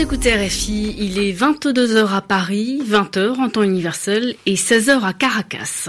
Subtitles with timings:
[0.00, 5.88] Écoutez RFI, il est 22h à Paris, 20h en temps universel et 16h à Caracas.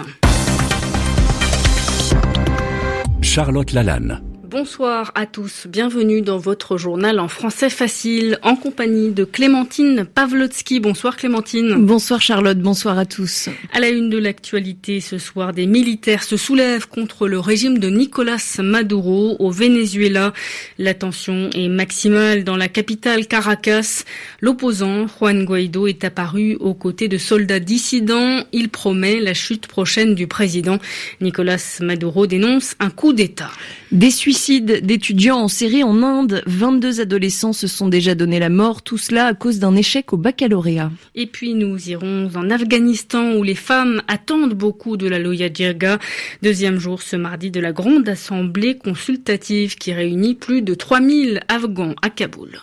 [3.21, 4.28] Charlotte Lalanne.
[4.49, 10.79] Bonsoir à tous, bienvenue dans votre journal en français facile, en compagnie de Clémentine Pavlotsky.
[10.79, 11.85] Bonsoir Clémentine.
[11.85, 13.49] Bonsoir Charlotte, bonsoir à tous.
[13.73, 17.91] À la une de l'actualité ce soir, des militaires se soulèvent contre le régime de
[17.91, 20.33] Nicolas Maduro au Venezuela.
[20.79, 24.03] La tension est maximale dans la capitale Caracas.
[24.41, 28.43] L'opposant Juan Guaido est apparu aux côtés de soldats dissidents.
[28.51, 30.79] Il promet la chute prochaine du président.
[31.21, 33.51] Nicolas Maduro dénonce un coup d'État.
[33.91, 36.41] Des suicides d'étudiants en série en Inde.
[36.45, 40.17] 22 adolescents se sont déjà donné la mort, tout cela à cause d'un échec au
[40.17, 40.91] baccalauréat.
[41.15, 45.99] Et puis nous irons en Afghanistan où les femmes attendent beaucoup de la Loya Jirga.
[46.41, 51.95] Deuxième jour ce mardi de la grande assemblée consultative qui réunit plus de 3000 Afghans
[52.01, 52.59] à Kaboul.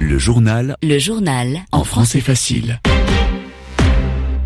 [0.00, 0.76] Le journal.
[0.82, 1.60] Le journal.
[1.72, 2.80] En français facile.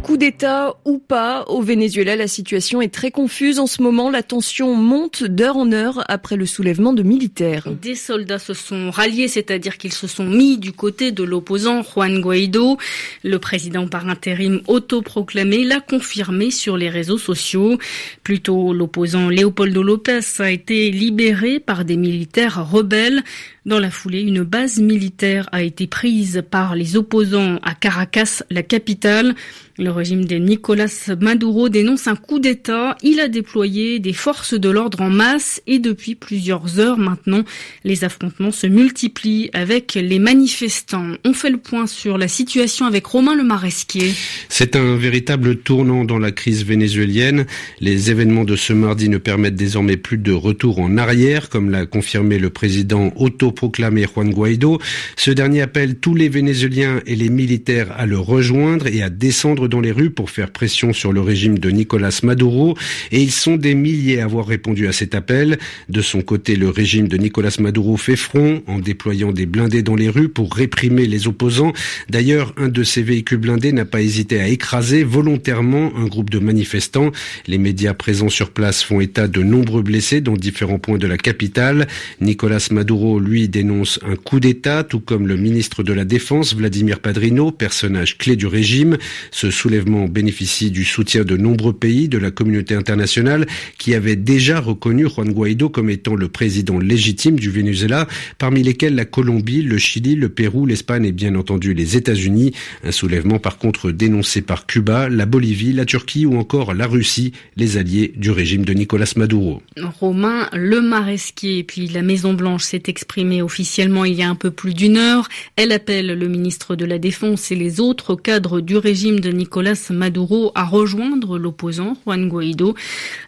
[0.05, 3.59] Coup d'État ou pas, au Venezuela, la situation est très confuse.
[3.59, 7.71] En ce moment, la tension monte d'heure en heure après le soulèvement de militaires.
[7.81, 12.21] Des soldats se sont ralliés, c'est-à-dire qu'ils se sont mis du côté de l'opposant Juan
[12.21, 12.77] Guaido.
[13.23, 17.79] Le président par intérim autoproclamé l'a confirmé sur les réseaux sociaux.
[18.23, 23.23] Plutôt, l'opposant Leopoldo López a été libéré par des militaires rebelles.
[23.67, 28.63] Dans la foulée, une base militaire a été prise par les opposants à Caracas, la
[28.63, 29.35] capitale.
[29.79, 32.97] Le régime de Nicolas Maduro dénonce un coup d'État.
[33.03, 37.43] Il a déployé des forces de l'ordre en masse et depuis plusieurs heures maintenant,
[37.85, 41.15] les affrontements se multiplient avec les manifestants.
[41.25, 44.13] On fait le point sur la situation avec Romain Le Maresquier.
[44.49, 47.47] C'est un véritable tournant dans la crise vénézuélienne.
[47.81, 51.87] Les événements de ce mardi ne permettent désormais plus de retour en arrière, comme l'a
[51.87, 53.11] confirmé le président
[53.55, 54.81] autoproclamé Juan Guaido.
[55.17, 59.69] Ce dernier appelle tous les Vénézuéliens et les militaires à le rejoindre et à descendre
[59.69, 62.77] dans les rues pour faire pression sur le régime de Nicolas Maduro
[63.13, 65.59] et ils sont des milliers à avoir répondu à cet appel.
[65.89, 69.95] De son côté, le régime de Nicolas Maduro fait front en déployant des blindés dans
[69.95, 71.73] les rues pour réprimer les opposants.
[72.11, 76.41] D'ailleurs, un de ces véhicules blindés n'a pas hésité à écraser volontairement un groupe de
[76.41, 77.13] manifestants.
[77.47, 81.19] Les médias présents sur place font état de nombreux blessés dans différents points de la
[81.19, 81.87] capitale.
[82.21, 87.01] Nicolas Maduro, lui, dénonce un coup d'État, tout comme le ministre de la Défense, Vladimir
[87.01, 88.97] Padrino, personnage clé du régime.
[89.31, 93.47] Ce soulèvement bénéficie du soutien de nombreux pays de la communauté internationale
[93.79, 98.07] qui avaient déjà reconnu Juan Guaido comme étant le président légitime du Venezuela,
[98.39, 102.53] parmi lesquels la Colombie, le Chili, le Pérou, l'Espagne et bien entendu les États-Unis.
[102.83, 107.33] Un soulèvement par contre dénoncé par Cuba, la Bolivie, la Turquie ou encore la Russie,
[107.57, 109.63] les alliés du régime de Nicolas Maduro.
[110.01, 114.51] Romain Le Maresquier, puis la Maison Blanche s'est exprimée officiellement il y a un peu
[114.51, 115.29] plus d'une heure.
[115.57, 119.75] Elle appelle le ministre de la Défense et les autres cadres du régime de Nicolas
[119.91, 122.75] Maduro à rejoindre l'opposant Juan Guaido.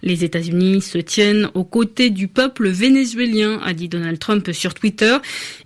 [0.03, 5.17] Les États-Unis se tiennent aux côtés du peuple vénézuélien, a dit Donald Trump sur Twitter.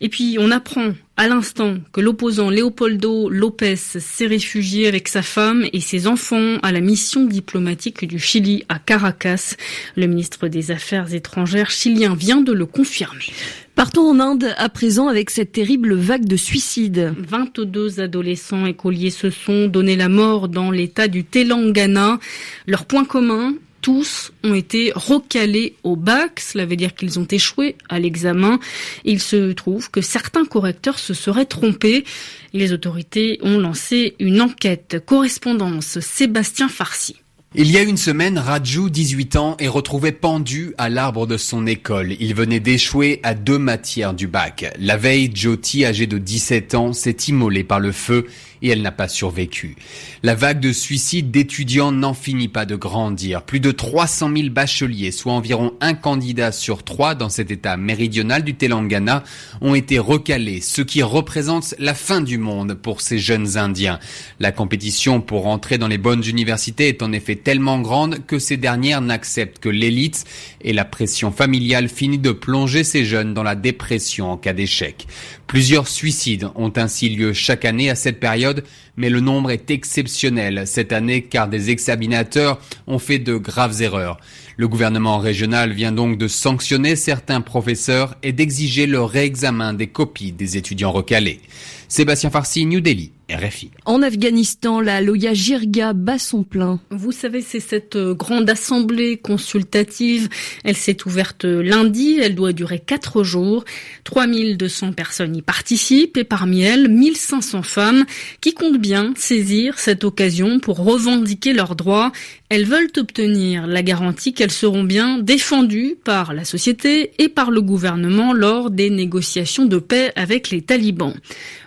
[0.00, 5.66] Et puis on apprend à l'instant que l'opposant Leopoldo López s'est réfugié avec sa femme
[5.74, 9.54] et ses enfants à la mission diplomatique du Chili à Caracas.
[9.96, 13.26] Le ministre des Affaires étrangères chilien vient de le confirmer.
[13.74, 17.12] Partons en Inde à présent avec cette terrible vague de suicides.
[17.18, 22.18] 22 adolescents écoliers se sont donné la mort dans l'état du Telangana.
[22.66, 27.76] Leur point commun, tous ont été recalés au bac, cela veut dire qu'ils ont échoué
[27.88, 28.58] à l'examen.
[29.04, 32.04] Il se trouve que certains correcteurs se seraient trompés.
[32.52, 35.02] Les autorités ont lancé une enquête.
[35.04, 37.16] Correspondance Sébastien Farsi.
[37.56, 41.66] Il y a une semaine, Raju, 18 ans, est retrouvé pendu à l'arbre de son
[41.66, 42.12] école.
[42.20, 44.72] Il venait d'échouer à deux matières du bac.
[44.78, 48.28] La veille, Jyoti, âgée de 17 ans, s'est immolée par le feu
[48.62, 49.76] et elle n'a pas survécu.
[50.22, 53.42] La vague de suicides d'étudiants n'en finit pas de grandir.
[53.42, 58.44] Plus de 300 000 bacheliers, soit environ un candidat sur trois dans cet état méridional
[58.44, 59.24] du Telangana,
[59.60, 63.98] ont été recalés, ce qui représente la fin du monde pour ces jeunes Indiens.
[64.38, 68.56] La compétition pour entrer dans les bonnes universités est en effet tellement grande que ces
[68.56, 70.24] dernières n'acceptent que l'élite
[70.62, 75.06] et la pression familiale finit de plonger ces jeunes dans la dépression en cas d'échec.
[75.46, 78.64] Plusieurs suicides ont ainsi lieu chaque année à cette période,
[79.00, 84.18] mais le nombre est exceptionnel cette année car des examinateurs ont fait de graves erreurs.
[84.58, 90.32] Le gouvernement régional vient donc de sanctionner certains professeurs et d'exiger le réexamen des copies
[90.32, 91.40] des étudiants recalés.
[91.88, 93.12] Sébastien Farsi, New Delhi.
[93.34, 93.70] RFI.
[93.84, 96.80] En Afghanistan, la Loya Jirga bat son plein.
[96.90, 100.28] Vous savez, c'est cette euh, grande assemblée consultative.
[100.64, 102.18] Elle s'est ouverte lundi.
[102.20, 103.64] Elle doit durer quatre jours.
[104.04, 108.04] 3200 personnes y participent et parmi elles, 1500 femmes
[108.40, 112.12] qui comptent bien saisir cette occasion pour revendiquer leurs droits.
[112.48, 117.62] Elles veulent obtenir la garantie qu'elles seront bien défendues par la société et par le
[117.62, 121.14] gouvernement lors des négociations de paix avec les talibans.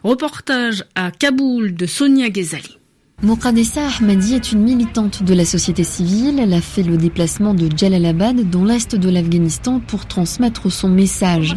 [0.04, 2.78] Reportage à Kaboul de Sonia Ghezali.
[3.24, 6.40] Moukadessa Ahmadi est une militante de la société civile.
[6.42, 11.56] Elle a fait le déplacement de Jalalabad dans l'est de l'Afghanistan pour transmettre son message.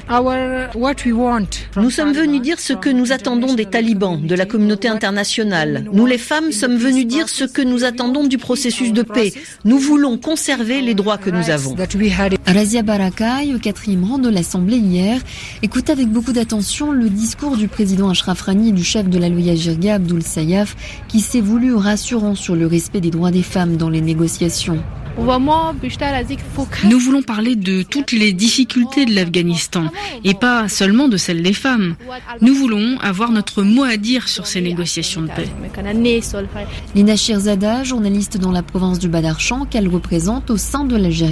[1.76, 5.86] Nous sommes venus dire ce que nous attendons des talibans, de la communauté internationale.
[5.92, 9.32] Nous les femmes sommes venus dire ce que nous attendons du processus de paix.
[9.64, 11.74] Nous voulons conserver les droits que nous avons.
[12.46, 15.20] Razia Barakai, au quatrième rang de l'Assemblée hier,
[15.62, 19.28] écoute avec beaucoup d'attention le discours du président Ashraf Rani et du chef de la
[19.28, 20.76] Loya Jirga, Abdul Sayaf,
[21.08, 24.82] qui s'est voulu rassurant sur le respect des droits des femmes dans les négociations.
[25.18, 29.84] Nous voulons parler de toutes les difficultés de l'Afghanistan
[30.24, 31.96] et pas seulement de celles des femmes.
[32.40, 35.48] Nous voulons avoir notre mot à dire sur ces négociations de paix.
[36.94, 41.26] Lina Shirzada, journaliste dans la province du Badarchan qu'elle représente au sein de l'Algérie,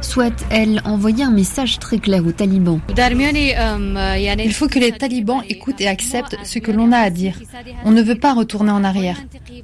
[0.00, 2.80] souhaite, elle, envoyer un message très clair aux talibans.
[2.88, 7.34] Il faut que les talibans écoutent et acceptent ce que l'on a à dire.
[7.84, 9.18] On ne veut pas retourner en arrière.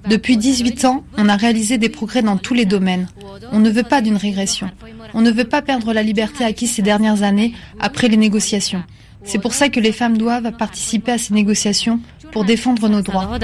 [0.09, 3.09] Depuis 18 ans, on a réalisé des progrès dans tous les domaines.
[3.53, 4.71] On ne veut pas d'une régression.
[5.15, 8.83] On ne veut pas perdre la liberté acquise ces dernières années après les négociations.
[9.25, 12.01] C'est pour ça que les femmes doivent participer à ces négociations
[12.31, 13.39] pour défendre nos droits.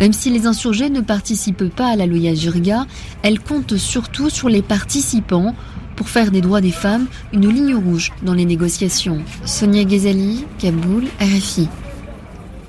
[0.00, 2.86] Même si les insurgés ne participent pas à la Loya Jirga,
[3.22, 5.54] elles comptent surtout sur les participants
[5.94, 9.22] pour faire des droits des femmes une ligne rouge dans les négociations.
[9.44, 11.68] Sonia Ghezali, Kaboul, RFI.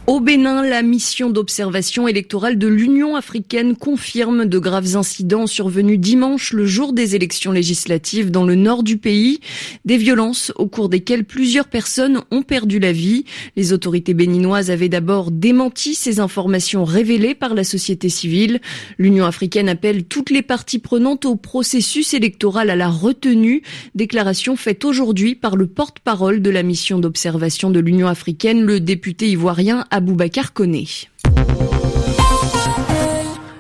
[0.08, 6.54] Au Bénin, la mission d'observation électorale de l'Union africaine confirme de graves incidents survenus dimanche,
[6.54, 9.40] le jour des élections législatives dans le nord du pays.
[9.84, 13.26] Des violences au cours desquelles plusieurs personnes ont perdu la vie.
[13.56, 18.62] Les autorités béninoises avaient d'abord démenti ces informations révélées par la société civile.
[19.00, 23.64] L'Union africaine appelle toutes les parties prenantes au processus électoral à la retenue.
[23.96, 29.30] Déclaration faite aujourd'hui par le porte-parole de la mission d'observation de l'Union africaine, le député
[29.30, 30.90] ivoirien Aboubacar Koné.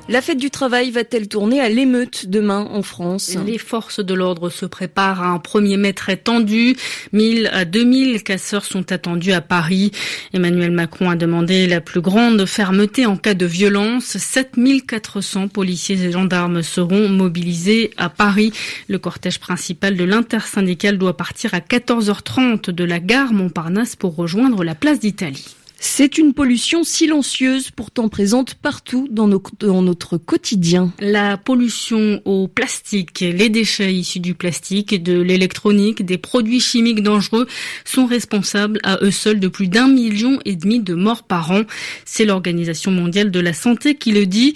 [0.09, 3.37] La fête du travail va-t-elle tourner à l'émeute demain en France?
[3.45, 6.75] Les forces de l'ordre se préparent à un premier mai très tendu.
[7.13, 9.91] 1000 à 2000 casseurs sont attendus à Paris.
[10.33, 14.17] Emmanuel Macron a demandé la plus grande fermeté en cas de violence.
[14.17, 18.51] 7400 policiers et gendarmes seront mobilisés à Paris.
[18.89, 24.65] Le cortège principal de l'intersyndicale doit partir à 14h30 de la gare Montparnasse pour rejoindre
[24.65, 25.55] la place d'Italie.
[25.79, 30.93] C'est une pollution silencieuse, pourtant présente partout dans, notre quotidien.
[30.99, 37.47] La pollution au plastique, les déchets issus du plastique, de l'électronique, des produits chimiques dangereux
[37.83, 41.63] sont responsables à eux seuls de plus d'un million et demi de morts par an.
[42.05, 44.53] C'est l'Organisation mondiale de la santé qui le dit.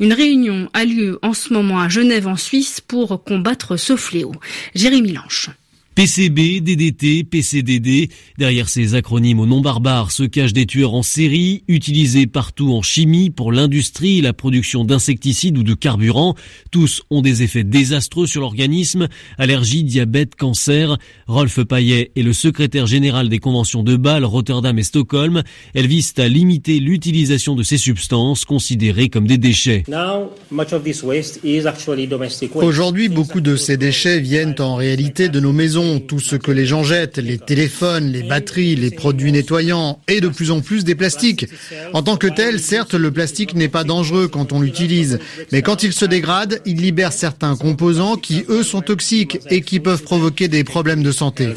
[0.00, 4.32] Une réunion a lieu en ce moment à Genève en Suisse pour combattre ce fléau.
[4.74, 5.50] Jérémy Lanche.
[5.98, 8.08] PCB, DDT, PCDD.
[8.38, 12.82] Derrière ces acronymes au nom barbare se cachent des tueurs en série, utilisés partout en
[12.82, 16.36] chimie, pour l'industrie, la production d'insecticides ou de carburants.
[16.70, 19.08] Tous ont des effets désastreux sur l'organisme.
[19.38, 20.98] Allergie, diabète, cancer.
[21.26, 25.42] Rolf Payet est le secrétaire général des conventions de Bâle, Rotterdam et Stockholm.
[25.74, 29.82] Elles visent à limiter l'utilisation de ces substances considérées comme des déchets.
[32.54, 36.66] Aujourd'hui, beaucoup de ces déchets viennent en réalité de nos maisons tout ce que les
[36.66, 40.94] gens jettent, les téléphones, les batteries, les produits nettoyants et de plus en plus des
[40.94, 41.46] plastiques.
[41.94, 45.18] En tant que tel, certes, le plastique n'est pas dangereux quand on l'utilise,
[45.52, 49.80] mais quand il se dégrade, il libère certains composants qui, eux, sont toxiques et qui
[49.80, 51.48] peuvent provoquer des problèmes de santé.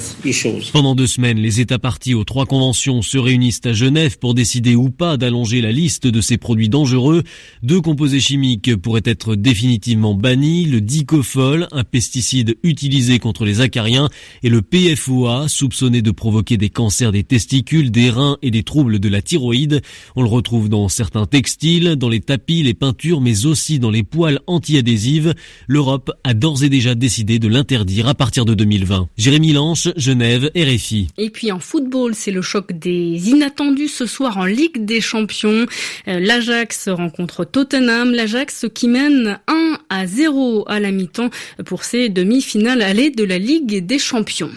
[0.71, 4.75] Pendant deux semaines, les États partis aux trois conventions se réunissent à Genève pour décider
[4.75, 7.23] ou pas d'allonger la liste de ces produits dangereux.
[7.63, 14.09] Deux composés chimiques pourraient être définitivement bannis, le dicofol, un pesticide utilisé contre les acariens,
[14.43, 18.99] et le PFOA, soupçonné de provoquer des cancers des testicules, des reins et des troubles
[18.99, 19.81] de la thyroïde.
[20.15, 24.03] On le retrouve dans certains textiles, dans les tapis, les peintures, mais aussi dans les
[24.03, 25.33] poils anti-adhésives.
[25.67, 29.09] L'Europe a d'ores et déjà décidé de l'interdire à partir de 2020.
[29.17, 31.07] Jérémy Lanche, Genève, RFI.
[31.17, 35.65] Et puis en football, c'est le choc des inattendus ce soir en Ligue des Champions.
[36.07, 38.11] Euh, L'Ajax rencontre Tottenham.
[38.11, 41.29] L'Ajax qui mène 1 à 0 à la mi-temps
[41.65, 44.51] pour ses demi-finales allées de la Ligue des champions.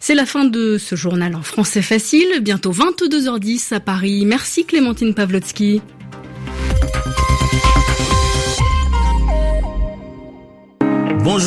[0.00, 4.24] C'est la fin de ce journal en français facile, bientôt 22h10 à Paris.
[4.26, 5.82] Merci Clémentine Pavlotsky.